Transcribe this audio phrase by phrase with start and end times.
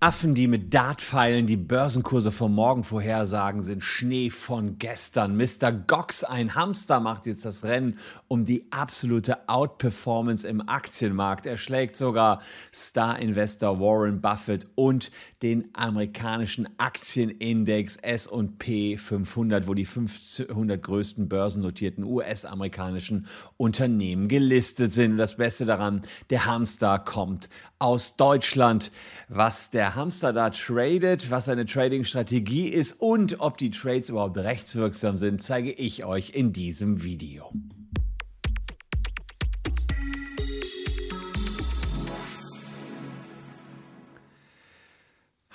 [0.00, 5.36] Affen, die mit Dartpfeilen die Börsenkurse vom Morgen vorhersagen, sind Schnee von gestern.
[5.36, 5.72] Mr.
[5.72, 7.98] Gox, ein Hamster, macht jetzt das Rennen
[8.28, 11.46] um die absolute Outperformance im Aktienmarkt.
[11.46, 12.42] Er schlägt sogar
[12.72, 15.10] Star-Investor Warren Buffett und
[15.42, 23.26] den amerikanischen Aktienindex S&P 500, wo die 500 größten börsennotierten US-amerikanischen
[23.56, 25.12] Unternehmen gelistet sind.
[25.12, 27.48] Und das Beste daran, der Hamster kommt
[27.80, 28.92] aus Deutschland.
[29.28, 35.18] Was der Hamster da tradet, was seine Trading-Strategie ist und ob die Trades überhaupt rechtswirksam
[35.18, 37.52] sind, zeige ich euch in diesem Video.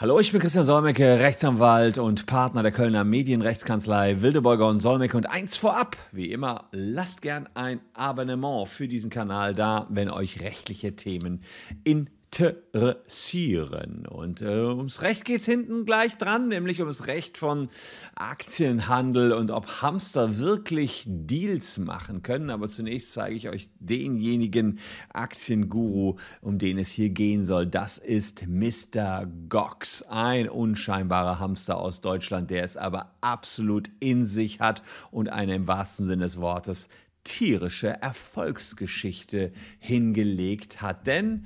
[0.03, 5.16] Hallo, ich bin Christian Solmecke, Rechtsanwalt und Partner der Kölner Medienrechtskanzlei Wildebeuger und Solmecke.
[5.16, 10.41] Und eins vorab, wie immer, lasst gern ein Abonnement für diesen Kanal da, wenn euch
[10.41, 11.41] rechtliche Themen
[11.86, 14.05] in interessieren.
[14.08, 17.70] Und äh, ums Recht geht es hinten gleich dran, nämlich ums Recht von
[18.16, 22.50] Aktienhandel und ob Hamster wirklich Deals machen können.
[22.50, 24.80] Aber zunächst zeige ich euch denjenigen
[25.14, 27.67] Aktienguru, um den es hier gehen soll.
[27.67, 29.28] Das ist Mr.
[29.50, 34.81] Gox, ein unscheinbarer Hamster aus Deutschland, der es aber absolut in sich hat
[35.12, 36.90] und eine im wahrsten Sinne des Wortes
[37.23, 41.08] tierische Erfolgsgeschichte hingelegt hat.
[41.08, 41.45] Denn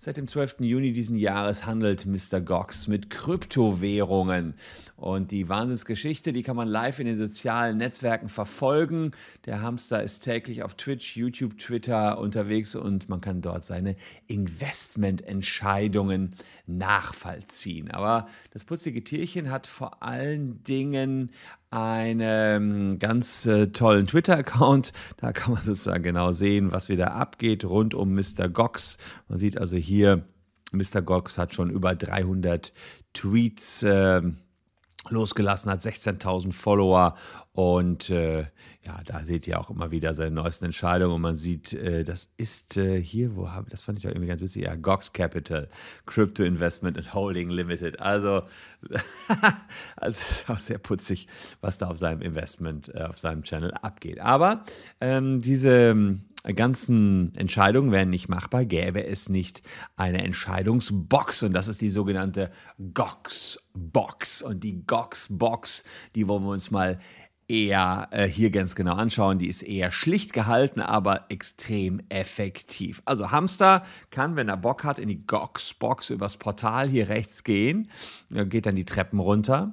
[0.00, 0.60] Seit dem 12.
[0.60, 2.40] Juni diesen Jahres handelt Mr.
[2.40, 4.54] Gox mit Kryptowährungen.
[4.94, 9.10] Und die Wahnsinnsgeschichte, die kann man live in den sozialen Netzwerken verfolgen.
[9.44, 13.96] Der Hamster ist täglich auf Twitch, YouTube, Twitter unterwegs und man kann dort seine
[14.28, 17.90] Investmententscheidungen nachvollziehen.
[17.90, 21.32] Aber das putzige Tierchen hat vor allen Dingen
[21.70, 24.92] einen ganz äh, tollen Twitter-Account.
[25.18, 28.48] Da kann man sozusagen genau sehen, was wieder abgeht rund um Mr.
[28.48, 28.96] Gox.
[29.28, 29.87] Man sieht also hier,
[30.72, 31.02] Mr.
[31.02, 32.72] Gox hat schon über 300
[33.12, 33.82] Tweets.
[33.82, 34.22] Äh,
[35.10, 37.16] losgelassen hat, 16.000 Follower
[37.58, 38.42] und äh,
[38.86, 42.30] ja, da seht ihr auch immer wieder seine neuesten Entscheidungen und man sieht, äh, das
[42.36, 45.68] ist äh, hier, wo habe das fand ich auch irgendwie ganz witzig, ja, Gox Capital,
[46.06, 47.98] Crypto Investment and Holding Limited.
[47.98, 48.42] Also,
[49.96, 51.26] also ist auch sehr putzig,
[51.60, 54.20] was da auf seinem Investment, äh, auf seinem Channel abgeht.
[54.20, 54.62] Aber
[55.00, 56.20] ähm, diese
[56.54, 59.62] ganzen Entscheidungen wären nicht machbar, gäbe es nicht
[59.96, 62.50] eine Entscheidungsbox und das ist die sogenannte
[62.94, 64.42] GOX-Box.
[64.42, 66.98] Und die GOX-Box, die wollen wir uns mal
[67.48, 69.38] eher äh, hier ganz genau anschauen.
[69.38, 73.02] Die ist eher schlicht gehalten, aber extrem effektiv.
[73.06, 77.90] Also Hamster kann, wenn er Bock hat, in die GOX-Box übers Portal hier rechts gehen,
[78.30, 79.72] geht dann die Treppen runter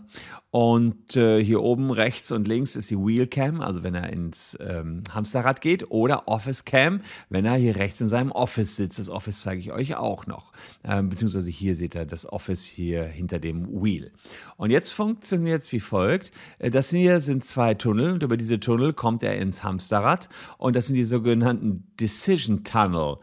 [0.55, 5.03] und äh, hier oben rechts und links ist die Wheelcam, also wenn er ins ähm,
[5.11, 8.97] Hamsterrad geht, oder Office Cam, wenn er hier rechts in seinem Office sitzt.
[8.97, 10.53] Das Office zeige ich euch auch noch.
[10.85, 14.13] Ähm, beziehungsweise hier seht ihr das Office hier hinter dem Wheel.
[14.55, 16.31] Und jetzt funktioniert es wie folgt.
[16.59, 20.29] Äh, das hier sind zwei Tunnel und über diese Tunnel kommt er ins Hamsterrad.
[20.57, 23.17] Und das sind die sogenannten Decision Tunnel.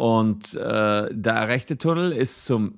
[0.00, 2.72] Und äh, der rechte Tunnel ist zum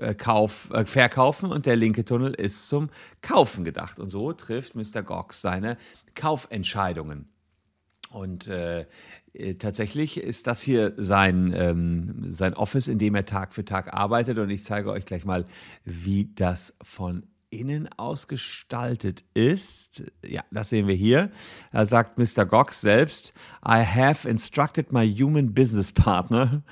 [0.00, 2.88] äh, Kauf, äh, Verkaufen und der linke Tunnel ist zum
[3.20, 3.98] Kaufen gedacht.
[3.98, 5.02] Und so trifft Mr.
[5.02, 5.76] Gox seine
[6.14, 7.28] Kaufentscheidungen.
[8.08, 8.86] Und äh,
[9.34, 13.92] äh, tatsächlich ist das hier sein, ähm, sein Office, in dem er Tag für Tag
[13.92, 14.38] arbeitet.
[14.38, 15.44] Und ich zeige euch gleich mal,
[15.84, 20.02] wie das von innen ausgestaltet ist.
[20.26, 21.30] Ja, das sehen wir hier.
[21.70, 22.46] Da sagt Mr.
[22.46, 26.62] Gox selbst, I have instructed my human business partner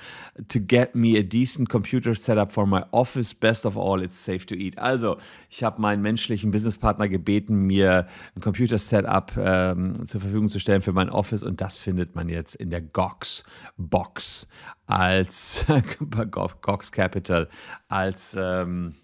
[0.49, 3.33] to get me a decent computer setup for my office.
[3.33, 4.77] Best of all, it's safe to eat.
[4.79, 5.17] Also,
[5.49, 10.81] ich habe meinen menschlichen Businesspartner gebeten, mir ein Computer Setup ähm, zur Verfügung zu stellen
[10.81, 13.43] für mein Office und das findet man jetzt in der Gox
[13.77, 14.47] Box
[14.87, 15.63] als
[16.61, 17.47] Gox Capital
[17.87, 18.95] als ähm,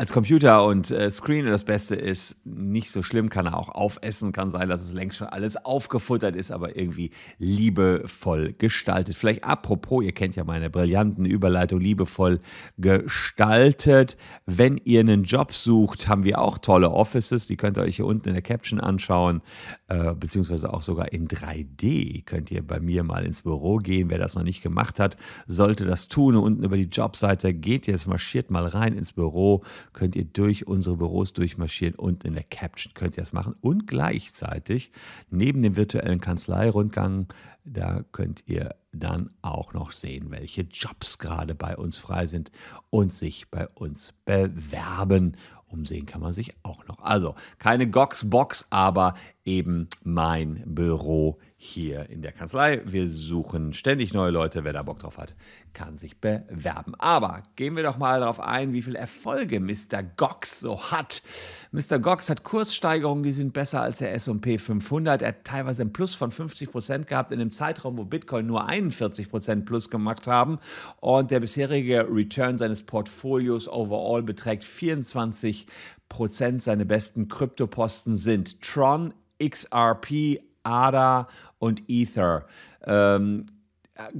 [0.00, 4.32] als Computer und äh, Screen das Beste ist, nicht so schlimm, kann er auch aufessen,
[4.32, 9.14] kann sein, dass es längst schon alles aufgefuttert ist, aber irgendwie liebevoll gestaltet.
[9.14, 12.40] Vielleicht apropos, ihr kennt ja meine brillanten Überleitung, liebevoll
[12.78, 14.16] gestaltet.
[14.46, 18.06] Wenn ihr einen Job sucht, haben wir auch tolle Offices, die könnt ihr euch hier
[18.06, 19.42] unten in der Caption anschauen,
[19.88, 24.08] äh, beziehungsweise auch sogar in 3D könnt ihr bei mir mal ins Büro gehen.
[24.08, 26.36] Wer das noch nicht gemacht hat, sollte das tun.
[26.36, 30.96] Unten über die Jobseite geht jetzt, marschiert mal rein ins Büro könnt ihr durch unsere
[30.96, 33.54] Büros durchmarschieren und in der Caption könnt ihr das machen.
[33.60, 34.92] Und gleichzeitig
[35.30, 37.26] neben dem virtuellen Kanzleirundgang,
[37.64, 42.50] da könnt ihr dann auch noch sehen, welche Jobs gerade bei uns frei sind
[42.90, 45.36] und sich bei uns bewerben.
[45.66, 47.00] Umsehen kann man sich auch noch.
[47.00, 49.14] Also keine Gox-Box, aber
[49.44, 52.80] eben mein Büro hier in der Kanzlei.
[52.86, 54.64] Wir suchen ständig neue Leute.
[54.64, 55.34] Wer da Bock drauf hat,
[55.74, 56.94] kann sich bewerben.
[56.98, 60.02] Aber gehen wir doch mal darauf ein, wie viele Erfolge Mr.
[60.16, 61.22] Gox so hat.
[61.70, 61.98] Mr.
[61.98, 65.20] Gox hat Kurssteigerungen, die sind besser als der S&P 500.
[65.20, 68.66] Er hat teilweise ein Plus von 50 Prozent gehabt in einem Zeitraum, wo Bitcoin nur
[68.66, 70.58] 41 Prozent Plus gemacht haben.
[71.00, 75.66] Und der bisherige Return seines Portfolios overall beträgt 24
[76.08, 76.62] Prozent.
[76.62, 81.28] Seine besten Kryptoposten sind Tron, XRP, ADA
[81.58, 82.46] und Ether.
[82.84, 83.46] Ähm,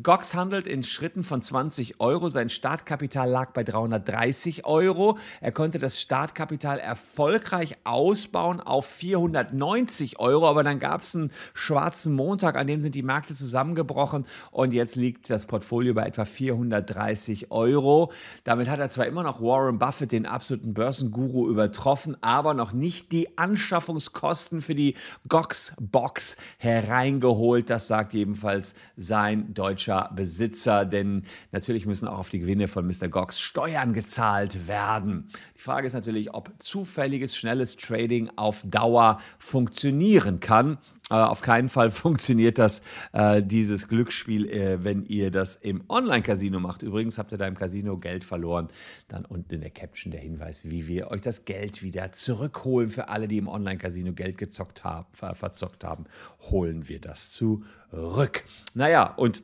[0.03, 2.29] Gox handelt in Schritten von 20 Euro.
[2.29, 5.19] Sein Startkapital lag bei 330 Euro.
[5.41, 10.49] Er konnte das Startkapital erfolgreich ausbauen auf 490 Euro.
[10.49, 14.27] Aber dann gab es einen schwarzen Montag, an dem sind die Märkte zusammengebrochen.
[14.50, 18.12] Und jetzt liegt das Portfolio bei etwa 430 Euro.
[18.44, 23.12] Damit hat er zwar immer noch Warren Buffett, den absoluten Börsenguru, übertroffen, aber noch nicht
[23.12, 24.94] die Anschaffungskosten für die
[25.29, 27.71] Gox-Box hereingeholt.
[27.71, 31.22] Das sagt jedenfalls sein deutscher deutscher Besitzer, denn
[31.52, 33.08] natürlich müssen auch auf die Gewinne von Mr.
[33.08, 35.28] Gox Steuern gezahlt werden.
[35.56, 40.78] Die Frage ist natürlich, ob zufälliges, schnelles Trading auf Dauer funktionieren kann.
[41.08, 42.82] Äh, auf keinen Fall funktioniert das,
[43.12, 46.82] äh, dieses Glücksspiel, äh, wenn ihr das im Online-Casino macht.
[46.82, 48.69] Übrigens habt ihr da im Casino Geld verloren.
[49.06, 52.88] Dann unten in der Caption der Hinweis, wie wir euch das Geld wieder zurückholen.
[52.88, 56.06] Für alle, die im Online-Casino Geld gezockt haben, ver verzockt haben,
[56.50, 58.44] holen wir das zurück.
[58.75, 59.43] Naja, und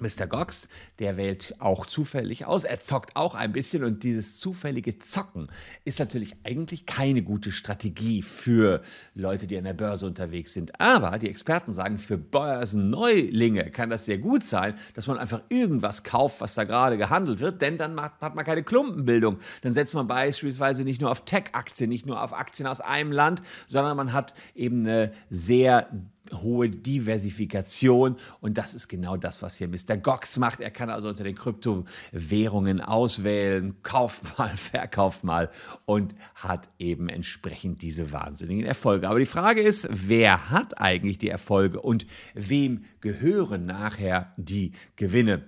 [0.00, 0.26] Mr.
[0.26, 0.68] Gox,
[0.98, 2.64] der wählt auch zufällig aus.
[2.64, 5.48] Er zockt auch ein bisschen und dieses zufällige Zocken
[5.84, 8.82] ist natürlich eigentlich keine gute Strategie für
[9.14, 10.80] Leute, die an der Börse unterwegs sind.
[10.80, 16.04] Aber die Experten sagen, für Börsenneulinge kann das sehr gut sein, dass man einfach irgendwas
[16.04, 19.38] kauft, was da gerade gehandelt wird, denn dann hat man keine Klumpenbildung.
[19.62, 23.42] Dann setzt man beispielsweise nicht nur auf Tech-Aktien, nicht nur auf Aktien aus einem Land,
[23.66, 25.88] sondern man hat eben eine sehr
[26.32, 29.96] hohe Diversifikation und das ist genau das, was hier Mr.
[29.96, 30.60] Gox macht.
[30.60, 35.50] Er kann also unter den Kryptowährungen auswählen, kauft mal, verkauft mal
[35.86, 39.08] und hat eben entsprechend diese wahnsinnigen Erfolge.
[39.08, 45.44] Aber die Frage ist, wer hat eigentlich die Erfolge und wem gehören nachher die Gewinne?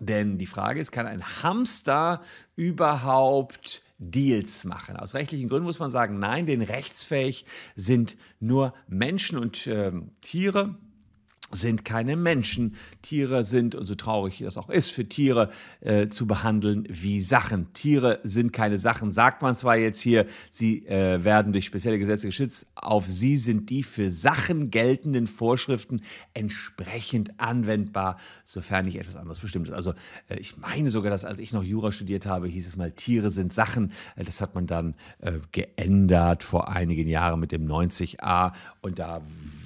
[0.00, 2.22] Denn die Frage ist, kann ein Hamster
[2.56, 4.96] überhaupt Deals machen.
[4.96, 7.44] Aus rechtlichen Gründen muss man sagen, nein, denn rechtsfähig
[7.76, 9.92] sind nur Menschen und äh,
[10.22, 10.76] Tiere
[11.50, 12.76] sind keine Menschen.
[13.02, 15.50] Tiere sind, und so traurig das auch ist, für Tiere
[15.80, 17.72] äh, zu behandeln wie Sachen.
[17.72, 22.26] Tiere sind keine Sachen, sagt man zwar jetzt hier, sie äh, werden durch spezielle Gesetze
[22.26, 22.70] geschützt.
[22.74, 26.02] Auf sie sind die für Sachen geltenden Vorschriften
[26.34, 29.74] entsprechend anwendbar, sofern nicht etwas anderes bestimmt ist.
[29.74, 29.92] Also
[30.28, 33.30] äh, ich meine sogar, dass als ich noch Jura studiert habe, hieß es mal, Tiere
[33.30, 33.92] sind Sachen.
[34.16, 39.22] Äh, das hat man dann äh, geändert vor einigen Jahren mit dem 90a und da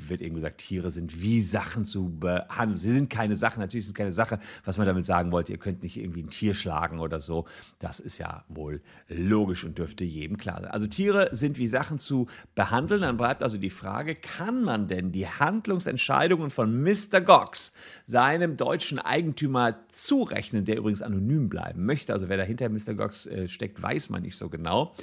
[0.08, 2.78] wird eben gesagt, Tiere sind wie Sachen zu behandeln.
[2.78, 5.82] Sie sind keine Sachen, natürlich sind keine Sache, was man damit sagen wollte, ihr könnt
[5.82, 7.46] nicht irgendwie ein Tier schlagen oder so.
[7.78, 10.70] Das ist ja wohl logisch und dürfte jedem klar sein.
[10.70, 13.02] Also Tiere sind wie Sachen zu behandeln.
[13.02, 17.20] Dann bleibt also die Frage, kann man denn die Handlungsentscheidungen von Mr.
[17.20, 17.72] Gox
[18.06, 22.12] seinem deutschen Eigentümer zurechnen, der übrigens anonym bleiben möchte?
[22.12, 22.94] Also wer dahinter Mr.
[22.94, 24.94] Gox äh, steckt, weiß man nicht so genau.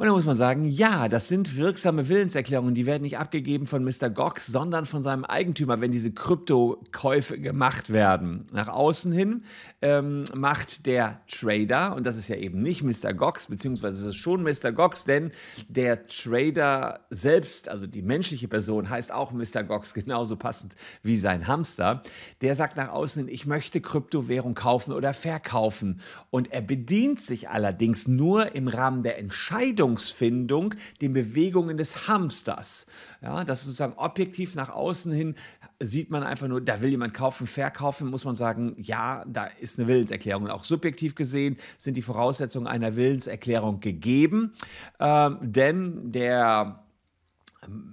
[0.00, 3.84] Und da muss man sagen, ja, das sind wirksame Willenserklärungen, die werden nicht abgegeben von
[3.84, 4.08] Mr.
[4.08, 8.46] Gox, sondern von seinem Eigentümer, wenn diese Kryptokäufe gemacht werden.
[8.50, 9.42] Nach außen hin
[9.82, 13.12] ähm, macht der Trader, und das ist ja eben nicht Mr.
[13.12, 14.72] Gox, beziehungsweise es ist schon Mr.
[14.72, 15.32] Gox, denn
[15.68, 19.64] der Trader selbst, also die menschliche Person, heißt auch Mr.
[19.64, 22.02] Gox, genauso passend wie sein Hamster.
[22.40, 26.00] Der sagt nach außen hin, ich möchte Kryptowährung kaufen oder verkaufen.
[26.30, 32.86] Und er bedient sich allerdings nur im Rahmen der Entscheidung, Entscheidungsfindung den Bewegungen des Hamsters.
[33.22, 35.34] Ja, das ist sozusagen objektiv nach außen hin
[35.82, 39.78] sieht man einfach nur, da will jemand kaufen, verkaufen, muss man sagen, ja, da ist
[39.78, 40.44] eine Willenserklärung.
[40.44, 44.52] Und auch subjektiv gesehen sind die Voraussetzungen einer Willenserklärung gegeben,
[44.98, 46.84] ähm, denn der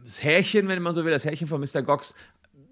[0.03, 1.81] das Härchen, wenn man so will, das Härchen von Mr.
[1.81, 2.13] Gox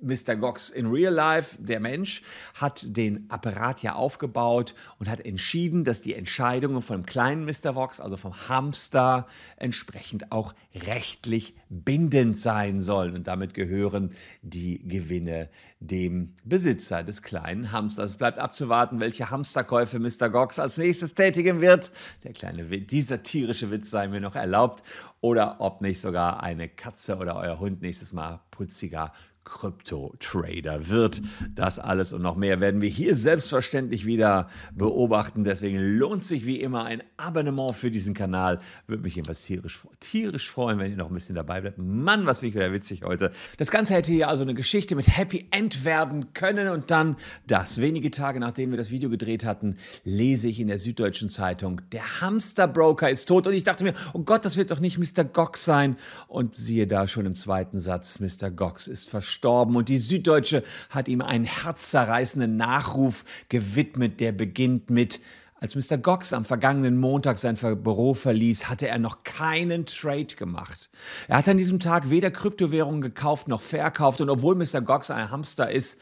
[0.05, 0.35] Mr.
[0.35, 2.21] Gox in Real Life, der Mensch,
[2.53, 7.75] hat den Apparat ja aufgebaut und hat entschieden, dass die Entscheidungen vom kleinen Mr.
[7.75, 13.15] Vox, also vom Hamster, entsprechend auch rechtlich bindend sein sollen.
[13.15, 18.11] Und damit gehören die Gewinne dem Besitzer des kleinen Hamsters.
[18.11, 20.29] Es bleibt abzuwarten, welche Hamsterkäufe Mr.
[20.29, 21.91] Gox als nächstes tätigen wird.
[22.23, 24.83] Der kleine, dieser tierische Witz sei mir noch erlaubt.
[25.21, 29.11] Oder ob nicht sogar eine Katze oder euer Hund nächstes Mal putziger
[29.45, 31.21] Krypto-Trader wird.
[31.53, 35.43] Das alles und noch mehr werden wir hier selbstverständlich wieder beobachten.
[35.43, 38.59] Deswegen lohnt sich wie immer ein Abonnement für diesen Kanal.
[38.87, 41.77] Würde mich jedenfalls tierisch, tierisch freuen, wenn ihr noch ein bisschen dabei bleibt.
[41.77, 43.31] Mann, was bin ich wieder witzig heute.
[43.57, 47.15] Das Ganze hätte hier also eine Geschichte mit Happy End werden können und dann
[47.47, 47.79] das.
[47.79, 52.21] Wenige Tage nachdem wir das Video gedreht hatten, lese ich in der Süddeutschen Zeitung, der
[52.21, 55.23] Hamsterbroker ist tot und ich dachte mir, oh Gott, das wird doch nicht Mr.
[55.23, 55.97] Gox sein.
[56.27, 58.49] Und siehe da schon im zweiten Satz, Mr.
[58.49, 64.89] Gox ist verstorben gestorben und die Süddeutsche hat ihm einen herzzerreißenden Nachruf gewidmet, der beginnt
[64.89, 65.19] mit
[65.59, 65.97] als Mr.
[65.97, 70.89] Gox am vergangenen Montag sein Büro verließ, hatte er noch keinen Trade gemacht.
[71.27, 74.81] Er hat an diesem Tag weder Kryptowährungen gekauft noch verkauft und obwohl Mr.
[74.81, 75.99] Gox ein Hamster ist,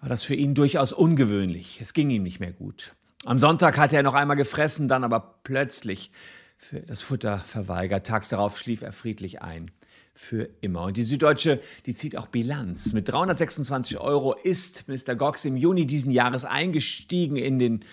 [0.00, 1.80] war das für ihn durchaus ungewöhnlich.
[1.80, 2.94] Es ging ihm nicht mehr gut.
[3.24, 6.10] Am Sonntag hatte er noch einmal gefressen, dann aber plötzlich
[6.58, 8.06] für das Futter verweigert.
[8.06, 9.70] Tags darauf schlief er friedlich ein
[10.16, 10.84] für immer.
[10.84, 12.92] Und die Süddeutsche, die zieht auch Bilanz.
[12.92, 15.14] Mit 326 Euro ist Mr.
[15.14, 17.84] Gox im Juni diesen Jahres eingestiegen in den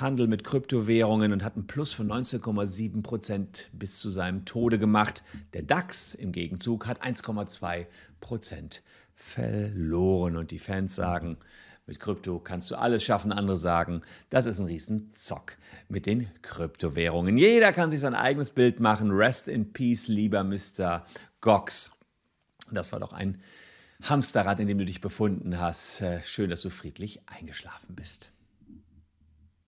[0.00, 5.22] Handel mit Kryptowährungen und hat einen Plus von 19,7 Prozent bis zu seinem Tode gemacht.
[5.52, 7.86] Der DAX im Gegenzug hat 1,2
[8.20, 8.82] Prozent
[9.14, 10.36] verloren.
[10.36, 11.36] Und die Fans sagen,
[11.86, 13.32] mit Krypto kannst du alles schaffen.
[13.32, 15.56] Andere sagen, das ist ein Riesenzock
[15.88, 17.38] mit den Kryptowährungen.
[17.38, 19.12] Jeder kann sich sein eigenes Bild machen.
[19.12, 21.04] Rest in Peace, lieber Mr.
[21.40, 21.92] Gox.
[22.72, 23.40] Das war doch ein
[24.02, 26.00] Hamsterrad, in dem du dich befunden hast.
[26.00, 28.32] Äh, schön, dass du friedlich eingeschlafen bist.